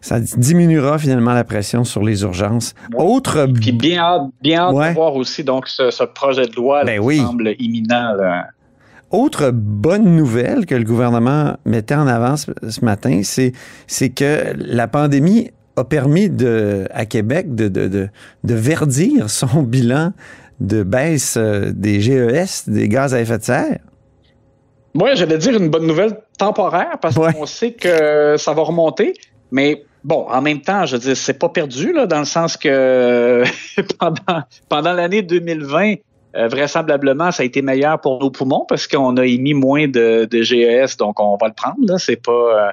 ça 0.00 0.18
diminuera 0.20 0.98
finalement 0.98 1.34
la 1.34 1.44
pression 1.44 1.84
sur 1.84 2.02
les 2.02 2.22
urgences. 2.22 2.74
Ouais. 2.92 3.04
Autre. 3.04 3.46
Puis 3.46 3.72
bien 3.72 3.98
hâte, 3.98 4.22
bien 4.40 4.62
hâte 4.62 4.74
ouais. 4.74 4.88
de 4.88 4.94
voir 4.94 5.14
aussi 5.14 5.44
donc 5.44 5.68
ce, 5.68 5.90
ce 5.90 6.02
projet 6.02 6.46
de 6.46 6.56
loi 6.56 6.84
ben 6.84 6.96
là, 6.96 7.02
oui. 7.02 7.18
qui 7.18 7.24
semble 7.24 7.54
imminent. 7.58 8.14
Là. 8.16 8.21
Autre 9.10 9.50
bonne 9.52 10.16
nouvelle 10.16 10.64
que 10.64 10.74
le 10.74 10.84
gouvernement 10.84 11.56
mettait 11.66 11.94
en 11.94 12.06
avant 12.06 12.36
ce, 12.36 12.50
ce 12.68 12.84
matin, 12.84 13.20
c'est, 13.24 13.52
c'est 13.86 14.08
que 14.08 14.54
la 14.56 14.88
pandémie 14.88 15.50
a 15.76 15.84
permis 15.84 16.30
de, 16.30 16.86
à 16.90 17.04
Québec 17.04 17.54
de, 17.54 17.68
de, 17.68 17.88
de, 17.88 18.08
de 18.44 18.54
verdir 18.54 19.30
son 19.30 19.62
bilan 19.62 20.12
de 20.60 20.82
baisse 20.82 21.36
euh, 21.36 21.72
des 21.74 22.00
GES, 22.00 22.68
des 22.68 22.88
gaz 22.88 23.14
à 23.14 23.20
effet 23.20 23.38
de 23.38 23.42
serre. 23.42 23.78
Moi, 24.94 25.14
j'allais 25.14 25.38
dire 25.38 25.56
une 25.56 25.68
bonne 25.68 25.86
nouvelle 25.86 26.18
temporaire 26.38 26.98
parce 27.00 27.16
ouais. 27.16 27.32
qu'on 27.32 27.46
sait 27.46 27.72
que 27.72 28.36
ça 28.36 28.52
va 28.52 28.62
remonter, 28.62 29.14
mais 29.50 29.84
bon, 30.04 30.26
en 30.28 30.42
même 30.42 30.60
temps, 30.60 30.86
je 30.86 30.96
veux 30.96 31.00
dire, 31.00 31.16
c'est 31.16 31.38
pas 31.38 31.48
perdu 31.48 31.92
là, 31.92 32.06
dans 32.06 32.18
le 32.18 32.24
sens 32.24 32.56
que 32.56 33.42
pendant, 33.98 34.42
pendant 34.68 34.92
l'année 34.92 35.22
2020, 35.22 35.94
euh, 36.36 36.48
vraisemblablement, 36.48 37.30
ça 37.30 37.42
a 37.42 37.46
été 37.46 37.62
meilleur 37.62 38.00
pour 38.00 38.20
nos 38.20 38.30
poumons 38.30 38.64
parce 38.68 38.86
qu'on 38.86 39.16
a 39.16 39.26
émis 39.26 39.54
moins 39.54 39.88
de, 39.88 40.26
de, 40.30 40.42
GES, 40.42 40.96
donc 40.96 41.20
on 41.20 41.36
va 41.36 41.48
le 41.48 41.54
prendre. 41.54 41.76
Là, 41.86 41.98
c'est 41.98 42.16
pas 42.16 42.32
euh, 42.32 42.70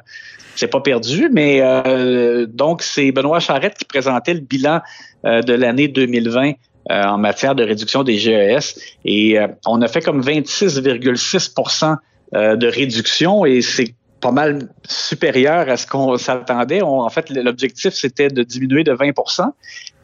c'est 0.60 0.68
pas 0.68 0.82
perdu, 0.82 1.30
mais 1.32 1.62
euh, 1.62 2.46
donc 2.46 2.82
c'est 2.82 3.12
Benoît 3.12 3.40
Charette 3.40 3.76
qui 3.76 3.86
présentait 3.86 4.34
le 4.34 4.42
bilan 4.42 4.82
euh, 5.26 5.42
de 5.42 5.54
l'année 5.54 5.88
2020 5.88 6.52
en 6.92 7.18
matière 7.20 7.54
de 7.54 7.64
réduction 7.64 8.04
des 8.04 8.18
GES 8.18 8.80
et 9.06 9.40
euh, 9.40 9.48
on 9.68 9.82
a 9.82 9.88
fait 9.88 10.02
comme 10.02 10.22
26,6% 10.22 11.96
de 12.34 12.68
réduction 12.68 13.46
et 13.46 13.62
c'est 13.62 13.94
pas 14.22 14.32
mal 14.32 14.70
supérieur 14.88 15.70
à 15.70 15.78
ce 15.78 15.88
qu'on 15.88 16.18
s'attendait. 16.18 16.82
En 16.82 17.10
fait, 17.10 17.30
l'objectif, 17.30 17.94
c'était 17.94 18.28
de 18.28 18.44
diminuer 18.44 18.84
de 18.84 18.94
20% 18.94 19.52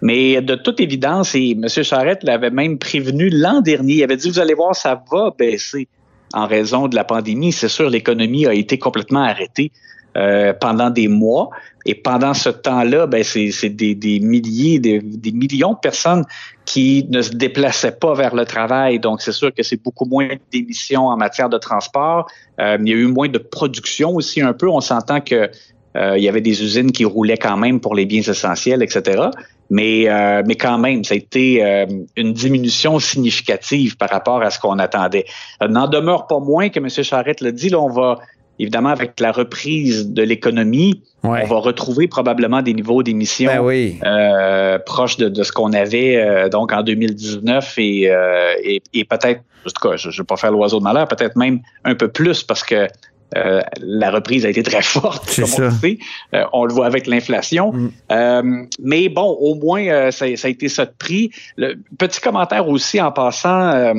mais 0.02 0.42
de 0.42 0.56
toute 0.56 0.80
évidence, 0.80 1.36
et 1.36 1.52
M. 1.52 1.68
Charette 1.68 2.24
l'avait 2.24 2.52
même 2.52 2.78
prévenu 2.78 3.30
l'an 3.30 3.62
dernier, 3.62 3.96
il 3.96 4.04
avait 4.04 4.18
dit, 4.18 4.30
vous 4.30 4.40
allez 4.40 4.54
voir, 4.54 4.76
ça 4.76 5.02
va 5.12 5.32
baisser 5.38 5.88
en 6.34 6.48
raison 6.48 6.88
de 6.88 6.96
la 6.96 7.04
pandémie. 7.04 7.52
C'est 7.52 7.70
sûr, 7.70 7.90
l'économie 7.90 8.46
a 8.46 8.54
été 8.54 8.78
complètement 8.78 9.22
arrêtée 9.22 9.72
euh, 10.18 10.54
pendant 10.54 10.90
des 10.90 11.08
mois. 11.08 11.50
Et 11.86 11.96
pendant 11.96 12.34
ce 12.34 12.50
temps-là, 12.50 13.08
ben 13.08 13.24
c'est 13.24 13.70
des, 13.70 13.96
des, 13.96 14.20
milliers, 14.20 14.80
des, 14.80 15.00
des, 15.00 15.32
millions 15.32 15.74
de 15.74 15.80
personnes 15.80 16.24
qui 16.66 17.06
ne 17.10 17.22
se 17.22 17.30
déplaçaient 17.32 17.92
pas 17.92 18.14
vers 18.14 18.36
le 18.36 18.46
travail. 18.46 19.00
Donc, 19.00 19.22
c'est 19.22 19.32
sûr 19.32 19.54
que 19.54 19.64
c'est 19.64 19.82
beaucoup 19.82 20.06
moins 20.06 20.30
d'émissions 20.52 21.08
en 21.08 21.18
matière 21.18 21.50
de 21.50 21.58
transport. 21.58 22.28
Euh, 22.60 22.78
il 22.82 22.90
y 22.90 22.94
a 22.94 22.96
eu 22.96 23.08
moins 23.08 23.30
de 23.30 23.38
production 23.38 24.16
aussi 24.16 24.42
un 24.42 24.54
peu. 24.54 24.68
On 24.68 24.82
s'entend 24.82 25.22
que 25.22 25.50
euh, 25.96 26.18
il 26.18 26.24
y 26.24 26.30
avait 26.30 26.42
des 26.42 26.62
usines 26.62 26.92
qui 26.92 27.06
roulaient 27.06 27.38
quand 27.38 27.58
même 27.58 27.80
pour 27.80 27.96
les 27.96 28.06
biens 28.06 28.22
essentiels, 28.22 28.84
etc. 28.84 29.30
Mais, 29.70 30.10
euh, 30.10 30.44
mais 30.46 30.56
quand 30.56 30.78
même, 30.78 31.04
ça 31.04 31.14
a 31.14 31.18
été 31.18 31.64
euh, 31.64 31.86
une 32.18 32.34
diminution 32.34 33.00
significative 33.00 33.96
par 33.98 34.10
rapport 34.10 34.42
à 34.42 34.50
ce 34.50 34.60
qu'on 34.60 34.78
attendait. 34.78 35.26
N'en 35.68 35.88
demeure 35.88 36.28
pas 36.28 36.40
moins 36.40 36.70
que 36.70 36.80
M. 36.80 36.90
Charette 36.90 37.42
l'a 37.42 37.52
dit, 37.52 37.70
là, 37.70 37.80
on 37.80 37.90
va 37.90 38.20
évidemment, 38.60 38.90
avec 38.90 39.20
la 39.20 39.32
reprise 39.32 40.12
de 40.12 40.22
l'économie, 40.24 41.02
Ouais. 41.24 41.42
on 41.44 41.48
va 41.48 41.56
retrouver 41.56 42.08
probablement 42.08 42.62
des 42.62 42.74
niveaux 42.76 43.02
d'émissions 43.02 43.52
Ben 43.52 43.60
oui. 43.64 43.98
euh, 44.06 44.78
proches 44.78 45.18
de, 45.18 45.28
de 45.28 45.42
ce 45.42 45.52
qu'on 45.52 45.74
avait 45.74 46.18
euh, 46.18 46.50
donc 46.50 46.72
en 46.72 46.84
2019 46.84 47.74
et, 47.80 48.12
euh, 48.12 48.54
et, 48.64 48.84
et 48.94 49.06
peut-être, 49.06 49.42
en 49.66 49.70
tout 49.72 49.90
cas, 49.90 49.96
je 49.96 50.10
ne 50.10 50.14
vais 50.14 50.24
pas 50.24 50.38
faire 50.38 50.52
l'oiseau 50.52 50.78
de 50.78 50.84
malheur, 50.84 51.08
peut-être 51.08 51.36
même 51.36 51.62
un 51.84 51.96
peu 51.96 52.10
plus 52.10 52.44
parce 52.44 52.64
que 52.64 52.88
euh, 53.36 53.62
la 53.82 54.12
reprise 54.12 54.46
a 54.46 54.50
été 54.50 54.62
très 54.62 54.82
forte, 54.84 55.36
comme 55.36 55.46
on 55.58 55.62
le 55.62 55.72
sait. 55.72 55.98
Euh, 56.36 56.44
on 56.54 56.66
le 56.66 56.74
voit 56.74 56.86
avec 56.86 57.08
l'inflation. 57.08 57.74
Mm. 57.74 57.92
Euh, 58.12 58.64
mais 58.80 59.10
bon, 59.10 59.24
au 59.42 59.56
moins, 59.56 60.12
ça, 60.12 60.28
ça 60.36 60.48
a 60.48 60.52
été 60.52 60.70
ça 60.70 60.86
de 60.86 60.94
prix. 60.98 61.32
Le 61.58 61.74
petit 61.98 62.22
commentaire 62.22 62.70
aussi 62.70 63.02
en 63.02 63.12
passant, 63.12 63.94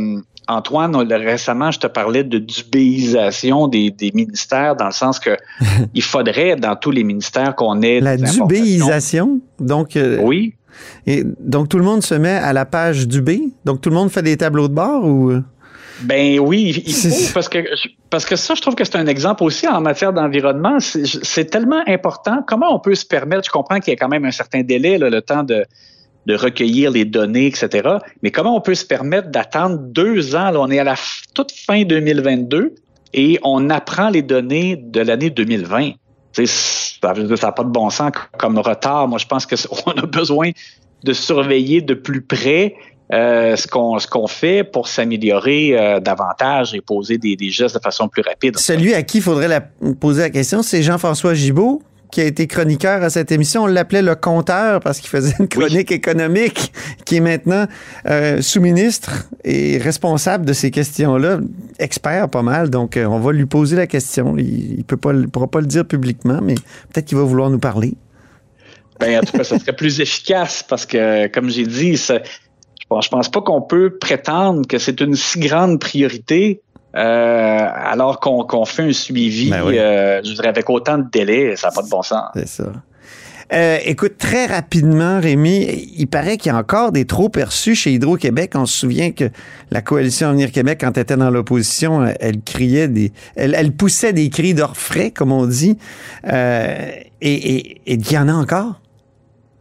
Antoine, 0.49 0.95
récemment, 0.97 1.71
je 1.71 1.81
te 1.81 1.87
parlais 1.87 2.23
de 2.25 2.39
dubéisation 2.39 3.69
des, 3.69 3.91
des 3.91 4.13
ministères, 4.13 4.77
dans 4.77 4.87
le 4.87 4.93
sens 4.93 5.19
que 5.19 5.37
il 5.95 6.03
faudrait, 6.03 6.57
dans 6.57 6.77
tous 6.77 6.91
les 6.91 7.05
ministères, 7.05 7.55
qu'on 7.57 7.83
ait 7.83 8.01
La 8.01 8.17
dubéisation, 8.17 9.41
donc, 9.59 9.97
euh, 9.97 10.19
Oui. 10.23 10.55
et, 11.07 11.25
donc 11.41 11.69
tout 11.69 11.79
le 11.79 11.85
monde 11.85 12.03
se 12.03 12.15
met 12.15 12.31
à 12.37 12.53
la 12.53 12.65
page 12.65 13.09
Dubé? 13.09 13.43
Donc 13.65 13.81
tout 13.81 13.91
le 13.91 13.97
monde 13.97 14.11
fait 14.11 14.23
des 14.23 14.37
tableaux 14.37 14.69
de 14.69 14.75
bord 14.75 15.05
ou? 15.05 15.33
Ben 16.03 16.39
oui, 16.39 16.83
il 16.87 16.93
C'est- 16.93 17.11
faut 17.29 17.33
parce 17.33 17.49
que 17.49 17.59
parce 18.11 18.27
que 18.27 18.37
ça, 18.37 18.55
je 18.55 18.61
trouve 18.61 18.75
que 18.75 18.85
c'est 18.85 18.97
un 18.97 19.07
exemple 19.07 19.43
aussi 19.43 19.67
en 19.67 19.81
matière 19.81 20.13
d'environnement. 20.13 20.79
C'est 20.79 21.07
c'est 21.07 21.47
tellement 21.47 21.83
important. 21.87 22.45
Comment 22.47 22.75
on 22.75 22.79
peut 22.79 22.95
se 22.95 23.07
permettre 23.07 23.45
Je 23.47 23.51
comprends 23.51 23.81
qu'il 23.81 23.93
y 23.95 23.97
a 23.97 23.99
quand 23.99 24.09
même 24.11 24.27
un 24.27 24.31
certain 24.31 24.63
délai, 24.63 24.99
là, 24.99 25.09
le 25.09 25.23
temps 25.23 25.43
de 25.43 25.65
de 26.27 26.35
recueillir 26.35 26.91
les 26.91 27.05
données, 27.05 27.47
etc. 27.47 27.89
Mais 28.23 28.31
comment 28.31 28.57
on 28.57 28.61
peut 28.61 28.75
se 28.75 28.85
permettre 28.85 29.31
d'attendre 29.31 29.79
deux 29.79 30.35
ans? 30.35 30.51
Là, 30.51 30.61
On 30.61 30.71
est 30.71 30.79
à 30.81 30.85
la 30.85 30.97
toute 31.35 31.53
fin 31.53 31.85
2022 31.85 32.75
et 33.15 33.39
on 33.43 33.71
apprend 33.71 34.11
les 34.11 34.23
données 34.23 34.77
de 34.77 35.01
l'année 35.01 35.31
2020. 35.31 35.93
Tu 36.33 36.47
sais, 36.47 36.99
Ça 37.03 37.15
n'a 37.15 37.53
pas 37.53 37.63
de 37.65 37.69
bon 37.71 37.89
sens 37.91 38.11
comme 38.39 38.59
retard. 38.59 39.09
Moi, 39.09 39.19
je 39.19 39.27
pense 39.27 39.47
que 39.47 39.57
c- 39.57 39.69
on 39.87 39.93
a 39.93 40.07
besoin 40.07 40.51
de 41.05 41.13
surveiller 41.13 41.81
de 41.81 41.95
plus 41.95 42.21
près 42.23 42.75
euh, 43.13 43.55
ce 43.55 43.69
qu'on 43.69 44.01
ce 44.01 44.09
qu'on 44.09 44.27
fait 44.27 44.65
pour 44.65 44.89
s'améliorer 44.89 45.79
euh, 45.79 46.01
davantage 46.01 46.75
et 46.75 46.81
poser 46.81 47.19
des, 47.19 47.37
des 47.37 47.51
gestes 47.51 47.77
de 47.77 47.81
façon 47.81 48.09
plus 48.09 48.23
rapide. 48.23 48.59
Celui 48.59 48.95
à 48.95 49.03
qui 49.05 49.19
il 49.19 49.23
faudrait 49.23 49.47
la- 49.47 49.61
poser 50.01 50.23
la 50.23 50.31
question, 50.31 50.63
c'est 50.65 50.83
Jean-François 50.83 51.33
Gibault, 51.35 51.83
qui 52.11 52.21
a 52.21 52.25
été 52.25 52.47
chroniqueur 52.47 53.03
à 53.03 53.11
cette 53.11 53.33
émission. 53.33 53.65
On 53.65 53.67
l'appelait 53.67 54.03
le 54.03 54.15
compteur 54.15 54.81
parce 54.81 55.01
qu'il 55.01 55.11
faisait 55.11 55.35
une 55.39 55.49
chronique 55.49 55.93
économique, 55.93 56.73
qui 57.05 57.17
est 57.17 57.21
maintenant 57.21 57.67
euh, 58.09 58.41
sous-ministre 58.41 59.29
et 59.45 59.79
responsable 59.79 60.45
de 60.45 60.53
ces 60.53 60.71
questions-là, 60.71 61.41
expert 61.79 62.29
pas 62.29 62.43
mal. 62.43 62.71
Donc, 62.71 62.97
euh, 62.97 63.07
on 63.07 63.19
va 63.19 63.33
lui 63.33 63.47
poser 63.47 63.77
la 63.77 63.87
question. 63.87 64.37
Il 64.39 64.79
ne 64.79 64.83
peut 64.83 64.97
pas, 64.97 65.13
il 65.13 65.29
pourra 65.29 65.49
pas 65.49 65.61
le 65.61 65.67
dire 65.67 65.85
publiquement, 65.85 66.41
mais 66.43 66.55
peut-être 66.93 67.07
qu'il 67.07 67.19
va 67.19 67.25
vouloir 67.25 67.51
nous 67.51 67.59
parler. 67.59 67.95
Ben, 68.99 69.19
en 69.19 69.23
tout 69.23 69.37
cas, 69.37 69.45
ça 69.45 69.59
serait 69.59 69.77
plus 69.77 70.01
efficace 70.01 70.65
parce 70.67 70.87
que, 70.87 71.27
comme 71.29 71.51
j'ai 71.51 71.67
dit, 71.67 71.97
ça- 71.99 72.23
je 72.81 72.87
pense, 72.89 73.05
je 73.07 73.11
pense 73.11 73.29
pas 73.29 73.43
qu'on 73.43 73.61
peut 73.61 73.99
prétendre 73.99 74.67
que 74.67 74.79
c'est 74.79 75.01
une 75.01 75.17
si 75.17 75.41
grande 75.41 75.81
priorité 75.81 76.63
euh, 76.97 77.69
alors 77.75 78.21
qu'on 78.21 78.65
fait 78.65 78.85
un 78.85 78.93
suivi, 78.93 79.51
Ben 79.51 79.63
oui. 79.65 79.79
euh, 79.79 80.23
je 80.25 80.33
dirais, 80.33 80.49
avec 80.49 80.71
autant 80.71 80.99
de 80.99 81.07
délais, 81.11 81.55
ça 81.57 81.69
n'a 81.69 81.75
pas 81.75 81.83
de 81.83 81.89
bon 81.89 82.03
sens. 82.03 82.25
C'est 82.35 82.49
ça. 82.49 82.65
Euh, 83.53 83.79
écoute, 83.85 84.15
très 84.19 84.47
rapidement, 84.47 85.21
Rémi, 85.21 85.89
il 85.97 86.09
paraît 86.09 86.37
qu'il 86.37 86.51
y 86.51 86.55
a 86.55 86.59
encore 86.59 86.91
des 86.91 87.05
trop 87.05 87.29
perçus 87.29 87.77
chez 87.77 87.93
Hydro-Québec. 87.93 88.53
On 88.57 88.67
se 88.67 88.77
souvient 88.77 89.13
que 89.13 89.31
la 89.71 89.83
coalition 89.83 90.29
Avenir 90.29 90.51
Québec, 90.51 90.79
quand 90.81 90.97
elle 90.97 91.03
était 91.03 91.17
dans 91.17 91.31
l'opposition, 91.31 92.05
elle, 92.05 92.17
elle 92.19 92.41
criait 92.41 92.89
des, 92.89 93.13
elle, 93.37 93.55
elle 93.55 93.71
poussait 93.71 94.13
des 94.13 94.31
cris 94.31 94.53
d'orfraie, 94.53 95.13
comme 95.13 95.31
on 95.31 95.47
dit. 95.47 95.79
Euh, 96.27 96.91
et, 97.21 97.33
et, 97.55 97.71
et 97.87 97.95
il 97.95 98.11
y 98.13 98.19
en 98.19 98.29
a 98.29 98.33
encore? 98.33 98.81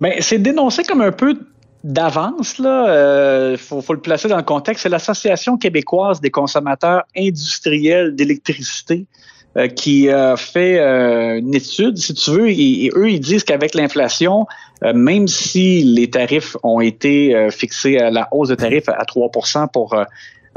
Ben, 0.02 0.14
c'est 0.20 0.40
dénoncé 0.40 0.84
comme 0.84 1.02
un 1.02 1.12
peu 1.12 1.38
d'avance, 1.86 2.58
là. 2.58 2.90
Euh, 2.90 3.58
faut, 3.58 3.94
le 3.94 4.00
placer 4.00 4.28
dans 4.28 4.38
le 4.38 4.44
contexte. 4.44 4.84
C'est 4.84 4.90
l'Association 4.90 5.58
québécoise 5.58 6.20
des 6.20 6.32
consommateurs 6.32 7.04
industriels 7.16 8.16
d'électricité 8.16 9.06
euh, 9.56 9.68
qui 9.68 10.10
a 10.10 10.36
fait 10.36 10.80
euh, 10.80 11.38
une 11.38 11.54
étude, 11.54 11.98
si 11.98 12.16
tu 12.16 12.32
veux, 12.32 12.50
et, 12.50 12.90
eux, 12.96 13.12
ils 13.12 13.20
disent 13.20 13.44
qu'avec 13.44 13.76
l'inflation, 13.76 14.48
euh, 14.84 14.94
même 14.94 15.28
si 15.28 15.84
les 15.84 16.10
tarifs 16.10 16.58
ont 16.64 16.82
été 16.82 17.36
euh, 17.36 17.52
fixés 17.52 18.00
à 18.00 18.10
la 18.10 18.28
hausse 18.32 18.50
de 18.50 18.56
tarifs 18.56 18.90
à 18.90 19.04
3% 19.04 19.70
pour 19.72 19.96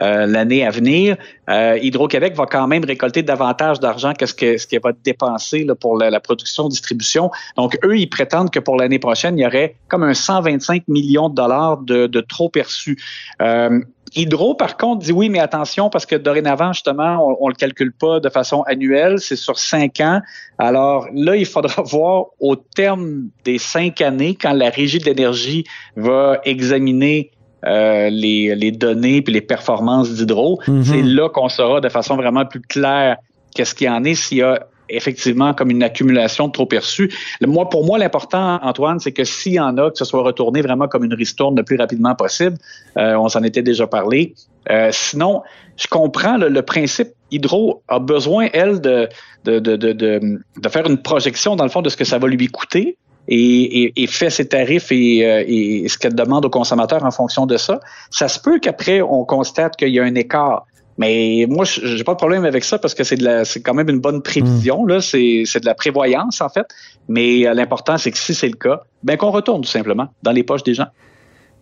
euh, 0.00 0.26
l'année 0.26 0.64
à 0.64 0.70
venir, 0.70 1.16
euh, 1.50 1.78
Hydro-Québec 1.80 2.34
va 2.36 2.46
quand 2.46 2.66
même 2.68 2.84
récolter 2.84 3.22
davantage 3.22 3.80
d'argent 3.80 4.12
que 4.12 4.26
ce 4.26 4.34
que 4.34 4.56
ce 4.56 4.66
qu'elle 4.66 4.80
va 4.82 4.92
dépenser 4.92 5.64
là, 5.64 5.74
pour 5.74 5.98
la, 5.98 6.10
la 6.10 6.20
production-distribution. 6.20 7.30
Donc, 7.56 7.78
eux, 7.84 7.98
ils 7.98 8.08
prétendent 8.08 8.50
que 8.50 8.60
pour 8.60 8.76
l'année 8.76 8.98
prochaine, 8.98 9.38
il 9.38 9.42
y 9.42 9.46
aurait 9.46 9.76
comme 9.88 10.04
un 10.04 10.14
125 10.14 10.86
millions 10.88 11.28
de 11.28 11.34
dollars 11.34 11.78
de, 11.78 12.20
trop 12.20 12.48
perçus. 12.48 12.96
Euh, 13.42 13.80
Hydro, 14.14 14.54
par 14.54 14.76
contre, 14.76 15.04
dit 15.04 15.12
oui, 15.12 15.28
mais 15.28 15.38
attention, 15.38 15.90
parce 15.90 16.06
que 16.06 16.16
dorénavant, 16.16 16.72
justement, 16.72 17.28
on, 17.28 17.36
on 17.40 17.48
le 17.48 17.54
calcule 17.54 17.92
pas 17.92 18.20
de 18.20 18.28
façon 18.28 18.62
annuelle, 18.62 19.18
c'est 19.18 19.36
sur 19.36 19.58
cinq 19.58 20.00
ans. 20.00 20.20
Alors 20.58 21.06
là, 21.12 21.36
il 21.36 21.46
faudra 21.46 21.82
voir 21.86 22.26
au 22.40 22.56
terme 22.56 23.28
des 23.44 23.58
cinq 23.58 24.00
années, 24.00 24.36
quand 24.40 24.52
la 24.52 24.70
Régie 24.70 24.98
de 24.98 25.04
l'énergie 25.04 25.64
va 25.96 26.40
examiner 26.44 27.32
euh, 27.66 28.08
les, 28.10 28.54
les 28.54 28.70
données 28.72 29.20
puis 29.22 29.32
les 29.32 29.40
performances 29.40 30.10
d'Hydro, 30.14 30.60
Mhm. 30.68 30.84
c'est 30.84 31.02
là 31.02 31.28
qu'on 31.28 31.48
saura 31.48 31.80
de 31.80 31.88
façon 31.88 32.16
vraiment 32.16 32.44
plus 32.46 32.60
claire 32.60 33.16
qu'est-ce 33.54 33.74
qu'il 33.74 33.86
y 33.86 33.90
en 33.90 34.04
est, 34.04 34.14
s'il 34.14 34.38
y 34.38 34.42
a 34.42 34.66
effectivement 34.90 35.52
comme 35.52 35.70
une 35.70 35.82
accumulation 35.82 36.46
de 36.46 36.52
trop 36.52 36.64
perçus. 36.64 37.12
Le- 37.40 37.46
Moi, 37.46 37.68
pour 37.68 37.84
moi, 37.84 37.98
l'important, 37.98 38.58
Antoine, 38.62 39.00
c'est 39.00 39.12
que 39.12 39.24
s'il 39.24 39.52
y 39.54 39.60
en 39.60 39.76
a, 39.76 39.90
que 39.90 39.98
ce 39.98 40.04
soit 40.06 40.22
retourné 40.22 40.62
vraiment 40.62 40.88
comme 40.88 41.04
une 41.04 41.12
ristourne 41.14 41.56
le 41.56 41.62
plus 41.62 41.76
rapidement 41.76 42.14
possible. 42.14 42.56
Euh, 42.96 43.14
on 43.16 43.28
s'en 43.28 43.42
était 43.42 43.60
déjà 43.62 43.86
parlé. 43.86 44.34
Euh, 44.70 44.88
sinon, 44.92 45.42
je 45.76 45.88
comprends 45.88 46.36
le, 46.38 46.48
le 46.48 46.62
principe. 46.62 47.08
Hydro 47.30 47.82
a 47.88 47.98
besoin, 47.98 48.48
elle, 48.54 48.80
de, 48.80 49.08
de, 49.44 49.58
de, 49.58 49.76
de, 49.76 49.92
de, 49.92 50.20
de 50.56 50.68
faire 50.70 50.86
une 50.86 50.98
projection, 51.02 51.54
dans 51.56 51.64
le 51.64 51.70
fond, 51.70 51.82
de 51.82 51.90
ce 51.90 51.96
que 51.96 52.04
ça 52.04 52.18
va 52.18 52.26
lui 52.28 52.46
coûter 52.48 52.96
et, 53.28 53.82
et, 53.84 54.02
et 54.02 54.06
fait 54.06 54.30
ses 54.30 54.48
tarifs 54.48 54.90
et, 54.90 55.24
euh, 55.24 55.44
et 55.46 55.86
ce 55.88 55.98
qu'elle 55.98 56.14
demande 56.14 56.44
aux 56.46 56.50
consommateurs 56.50 57.04
en 57.04 57.10
fonction 57.10 57.46
de 57.46 57.56
ça. 57.56 57.80
Ça 58.10 58.26
se 58.28 58.40
peut 58.40 58.58
qu'après, 58.58 59.02
on 59.02 59.24
constate 59.24 59.76
qu'il 59.76 59.90
y 59.90 60.00
a 60.00 60.04
un 60.04 60.14
écart. 60.14 60.66
Mais 60.96 61.46
moi, 61.48 61.64
je- 61.64 61.86
j'ai 61.96 62.02
pas 62.02 62.14
de 62.14 62.18
problème 62.18 62.44
avec 62.44 62.64
ça 62.64 62.78
parce 62.78 62.92
que 62.94 63.04
c'est 63.04 63.14
de 63.16 63.24
la, 63.24 63.44
c'est 63.44 63.60
quand 63.62 63.74
même 63.74 63.88
une 63.88 64.00
bonne 64.00 64.20
prévision 64.20 64.84
là. 64.84 65.00
C'est, 65.00 65.44
c'est 65.46 65.60
de 65.60 65.66
la 65.66 65.74
prévoyance 65.74 66.40
en 66.40 66.48
fait. 66.48 66.66
Mais 67.08 67.46
euh, 67.46 67.54
l'important, 67.54 67.98
c'est 67.98 68.10
que 68.10 68.18
si 68.18 68.34
c'est 68.34 68.48
le 68.48 68.56
cas, 68.56 68.82
ben 69.04 69.16
qu'on 69.16 69.30
retourne 69.30 69.60
tout 69.60 69.68
simplement 69.68 70.08
dans 70.24 70.32
les 70.32 70.42
poches 70.42 70.64
des 70.64 70.74
gens. 70.74 70.88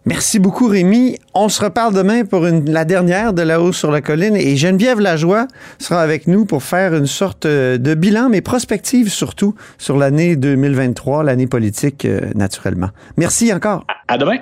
Merci 0.06 0.38
beaucoup, 0.38 0.68
Rémi. 0.68 1.18
On 1.34 1.48
se 1.48 1.62
reparle 1.64 1.92
demain 1.92 2.24
pour 2.24 2.46
la 2.46 2.84
dernière 2.84 3.32
de 3.32 3.42
La 3.42 3.60
hausse 3.60 3.76
sur 3.76 3.90
la 3.90 4.00
colline 4.00 4.36
et 4.36 4.56
Geneviève 4.56 5.00
Lajoie 5.00 5.48
sera 5.80 6.00
avec 6.00 6.28
nous 6.28 6.44
pour 6.44 6.62
faire 6.62 6.94
une 6.94 7.08
sorte 7.08 7.44
euh, 7.44 7.76
de 7.76 7.94
bilan, 7.94 8.28
mais 8.28 8.40
prospective 8.40 9.08
surtout, 9.08 9.56
sur 9.78 9.96
l'année 9.96 10.36
2023, 10.36 11.24
l'année 11.24 11.48
politique, 11.48 12.04
euh, 12.04 12.20
naturellement. 12.36 12.90
Merci 13.16 13.52
encore. 13.52 13.84
À 14.06 14.16
demain. 14.16 14.38